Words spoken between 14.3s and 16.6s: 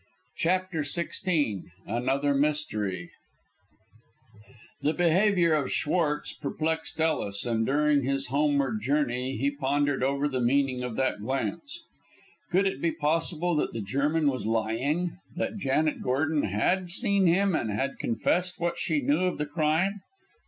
lying; that Janet Gordon